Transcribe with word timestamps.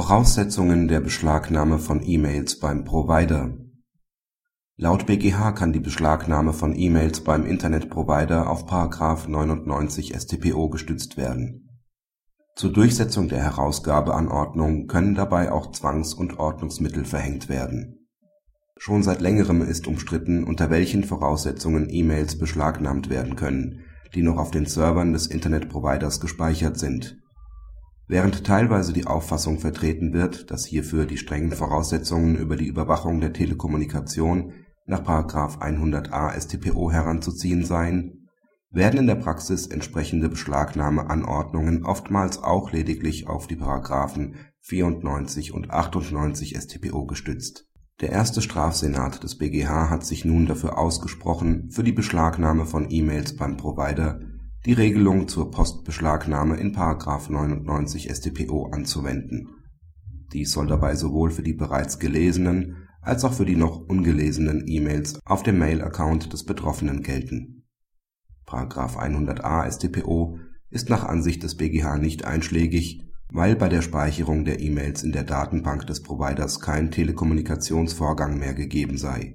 Voraussetzungen 0.00 0.86
der 0.86 1.00
Beschlagnahme 1.00 1.80
von 1.80 2.00
E-Mails 2.00 2.60
beim 2.60 2.84
Provider 2.84 3.58
Laut 4.76 5.06
BgH 5.06 5.50
kann 5.50 5.72
die 5.72 5.80
Beschlagnahme 5.80 6.52
von 6.52 6.78
E-Mails 6.78 7.24
beim 7.24 7.44
Internetprovider 7.44 8.48
auf§ 8.48 8.70
99 9.28 10.14
StPO 10.14 10.68
gestützt 10.68 11.16
werden. 11.16 11.82
Zur 12.54 12.72
Durchsetzung 12.72 13.26
der 13.28 13.42
Herausgabeanordnung 13.42 14.86
können 14.86 15.16
dabei 15.16 15.50
auch 15.50 15.72
Zwangs- 15.72 16.14
und 16.14 16.38
Ordnungsmittel 16.38 17.04
verhängt 17.04 17.48
werden. 17.48 18.06
Schon 18.76 19.02
seit 19.02 19.20
längerem 19.20 19.62
ist 19.62 19.88
umstritten, 19.88 20.44
unter 20.44 20.70
welchen 20.70 21.02
Voraussetzungen 21.02 21.88
E-Mails 21.90 22.38
beschlagnahmt 22.38 23.10
werden 23.10 23.34
können, 23.34 23.80
die 24.14 24.22
noch 24.22 24.38
auf 24.38 24.52
den 24.52 24.66
Servern 24.66 25.12
des 25.12 25.26
Internetproviders 25.26 26.20
gespeichert 26.20 26.78
sind 26.78 27.18
Während 28.10 28.44
teilweise 28.44 28.94
die 28.94 29.06
Auffassung 29.06 29.58
vertreten 29.58 30.14
wird, 30.14 30.50
dass 30.50 30.64
hierfür 30.64 31.04
die 31.04 31.18
strengen 31.18 31.52
Voraussetzungen 31.52 32.36
über 32.36 32.56
die 32.56 32.66
Überwachung 32.66 33.20
der 33.20 33.34
Telekommunikation 33.34 34.54
nach§ 34.86 35.02
100a 35.58 36.40
StPO 36.40 36.90
heranzuziehen 36.90 37.66
seien, 37.66 38.30
werden 38.70 39.00
in 39.00 39.06
der 39.06 39.16
Praxis 39.16 39.66
entsprechende 39.66 40.30
Beschlagnahmeanordnungen 40.30 41.84
oftmals 41.84 42.42
auch 42.42 42.72
lediglich 42.72 43.28
auf 43.28 43.46
die§§ 43.46 43.56
94 44.60 45.52
und 45.52 45.70
98 45.70 46.56
StPO 46.56 47.04
gestützt. 47.04 47.66
Der 48.00 48.10
erste 48.10 48.40
Strafsenat 48.40 49.22
des 49.22 49.36
BgH 49.36 49.90
hat 49.90 50.06
sich 50.06 50.24
nun 50.24 50.46
dafür 50.46 50.78
ausgesprochen, 50.78 51.70
für 51.70 51.82
die 51.82 51.92
Beschlagnahme 51.92 52.64
von 52.64 52.90
E-Mails 52.90 53.36
beim 53.36 53.58
Provider 53.58 54.20
die 54.68 54.74
Regelung 54.74 55.28
zur 55.28 55.50
Postbeschlagnahme 55.50 56.58
in§ 56.58 56.76
99 57.32 58.10
StPO 58.14 58.66
anzuwenden. 58.66 59.48
Dies 60.34 60.52
soll 60.52 60.66
dabei 60.66 60.94
sowohl 60.94 61.30
für 61.30 61.42
die 61.42 61.54
bereits 61.54 61.98
gelesenen 61.98 62.86
als 63.00 63.24
auch 63.24 63.32
für 63.32 63.46
die 63.46 63.56
noch 63.56 63.78
ungelesenen 63.88 64.64
E-Mails 64.66 65.20
auf 65.24 65.42
dem 65.42 65.58
Mail-Account 65.58 66.34
des 66.34 66.44
Betroffenen 66.44 67.02
gelten.§ 67.02 67.64
100a 68.76 69.72
StPO 69.72 70.38
ist 70.68 70.90
nach 70.90 71.04
Ansicht 71.04 71.44
des 71.44 71.56
BgH 71.56 71.96
nicht 71.96 72.26
einschlägig, 72.26 73.00
weil 73.32 73.56
bei 73.56 73.70
der 73.70 73.80
Speicherung 73.80 74.44
der 74.44 74.60
E-Mails 74.60 75.02
in 75.02 75.12
der 75.12 75.24
Datenbank 75.24 75.86
des 75.86 76.02
Providers 76.02 76.60
kein 76.60 76.90
Telekommunikationsvorgang 76.90 78.38
mehr 78.38 78.52
gegeben 78.52 78.98
sei 78.98 79.34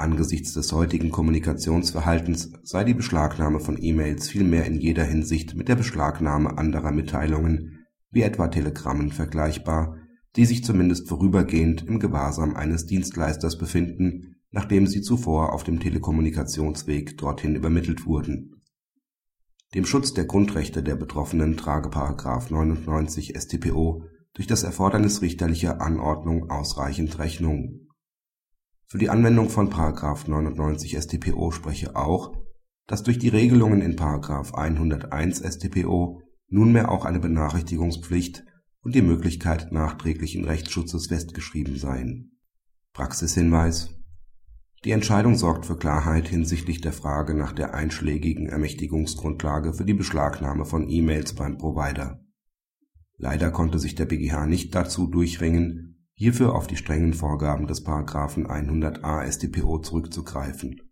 Angesichts 0.00 0.54
des 0.54 0.72
heutigen 0.72 1.10
Kommunikationsverhaltens 1.10 2.52
sei 2.62 2.84
die 2.84 2.94
Beschlagnahme 2.94 3.60
von 3.60 3.76
E-Mails 3.78 4.30
vielmehr 4.30 4.64
in 4.64 4.80
jeder 4.80 5.04
Hinsicht 5.04 5.54
mit 5.54 5.68
der 5.68 5.76
Beschlagnahme 5.76 6.56
anderer 6.56 6.90
Mitteilungen 6.90 7.84
wie 8.10 8.22
etwa 8.22 8.48
Telegrammen 8.48 9.12
vergleichbar, 9.12 9.98
die 10.36 10.46
sich 10.46 10.64
zumindest 10.64 11.06
vorübergehend 11.06 11.86
im 11.86 12.00
Gewahrsam 12.00 12.56
eines 12.56 12.86
Dienstleisters 12.86 13.58
befinden, 13.58 14.36
nachdem 14.50 14.86
sie 14.86 15.02
zuvor 15.02 15.52
auf 15.52 15.64
dem 15.64 15.80
Telekommunikationsweg 15.80 17.18
dorthin 17.18 17.54
übermittelt 17.54 18.06
wurden. 18.06 18.62
Dem 19.74 19.84
Schutz 19.84 20.14
der 20.14 20.24
Grundrechte 20.24 20.82
der 20.82 20.96
Betroffenen 20.96 21.58
trage§ 21.58 21.90
99 22.50 23.34
StPO 23.38 24.04
durch 24.32 24.46
das 24.46 24.62
Erfordernis 24.62 25.20
richterlicher 25.20 25.82
Anordnung 25.82 26.48
ausreichend 26.48 27.18
Rechnung 27.18 27.89
für 28.90 28.98
die 28.98 29.08
Anwendung 29.08 29.48
von§ 29.48 29.70
99 30.28 30.98
StPO 30.98 31.52
spreche 31.52 31.94
auch, 31.94 32.32
dass 32.88 33.04
durch 33.04 33.20
die 33.20 33.28
Regelungen 33.28 33.82
in§ 33.82 33.96
101 34.54 35.38
StPO 35.38 36.20
nunmehr 36.48 36.90
auch 36.90 37.04
eine 37.04 37.20
Benachrichtigungspflicht 37.20 38.44
und 38.82 38.96
die 38.96 39.02
Möglichkeit 39.02 39.70
nachträglichen 39.70 40.44
Rechtsschutzes 40.44 41.06
festgeschrieben 41.06 41.76
seien. 41.76 42.40
Praxishinweis 42.92 43.90
Die 44.84 44.90
Entscheidung 44.90 45.36
sorgt 45.36 45.66
für 45.66 45.76
Klarheit 45.76 46.26
hinsichtlich 46.26 46.80
der 46.80 46.92
Frage 46.92 47.34
nach 47.34 47.52
der 47.52 47.74
einschlägigen 47.74 48.48
Ermächtigungsgrundlage 48.48 49.72
für 49.72 49.84
die 49.84 49.94
Beschlagnahme 49.94 50.64
von 50.64 50.90
E-Mails 50.90 51.34
beim 51.34 51.58
Provider. 51.58 52.24
Leider 53.18 53.52
konnte 53.52 53.78
sich 53.78 53.94
der 53.94 54.06
BgH 54.06 54.46
nicht 54.46 54.74
dazu 54.74 55.06
durchringen 55.06 55.89
hierfür 56.20 56.54
auf 56.54 56.66
die 56.66 56.76
strengen 56.76 57.14
Vorgaben 57.14 57.66
des§ 57.66 57.86
100a 58.46 59.32
StPO 59.32 59.78
zurückzugreifen. 59.78 60.82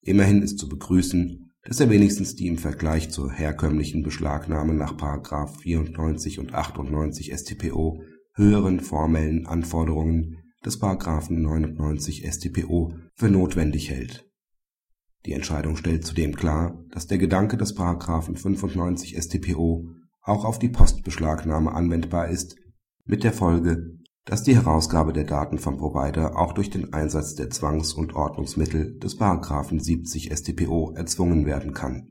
Immerhin 0.00 0.40
ist 0.40 0.58
zu 0.58 0.70
begrüßen, 0.70 1.52
dass 1.64 1.80
er 1.80 1.90
wenigstens 1.90 2.34
die 2.34 2.46
im 2.46 2.56
Vergleich 2.56 3.10
zur 3.10 3.30
herkömmlichen 3.30 4.02
Beschlagnahme 4.02 4.72
nach§ 4.72 4.96
94 5.60 6.38
und 6.38 6.54
98 6.54 7.34
StPO 7.34 8.00
höheren 8.32 8.80
formellen 8.80 9.46
Anforderungen 9.46 10.38
des§ 10.64 10.80
99 11.30 12.26
StPO 12.26 12.94
für 13.12 13.28
notwendig 13.28 13.90
hält. 13.90 14.26
Die 15.26 15.32
Entscheidung 15.32 15.76
stellt 15.76 16.06
zudem 16.06 16.36
klar, 16.36 16.82
dass 16.90 17.06
der 17.06 17.18
Gedanke 17.18 17.58
des§ 17.58 17.76
95 18.38 19.14
StPO 19.18 19.90
auch 20.22 20.46
auf 20.46 20.58
die 20.58 20.70
Postbeschlagnahme 20.70 21.70
anwendbar 21.70 22.28
ist, 22.28 22.56
mit 23.04 23.24
der 23.24 23.34
Folge 23.34 23.98
dass 24.24 24.42
die 24.42 24.56
Herausgabe 24.56 25.12
der 25.12 25.24
Daten 25.24 25.58
vom 25.58 25.76
Provider 25.76 26.38
auch 26.38 26.52
durch 26.52 26.70
den 26.70 26.92
Einsatz 26.92 27.34
der 27.34 27.50
Zwangs 27.50 27.92
und 27.92 28.14
Ordnungsmittel 28.14 28.98
des§ 28.98 29.18
70 29.80 30.32
StPO 30.32 30.94
erzwungen 30.96 31.46
werden 31.46 31.74
kann 31.74 32.08